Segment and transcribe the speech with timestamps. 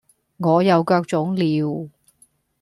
[0.37, 1.89] 我又腳腫了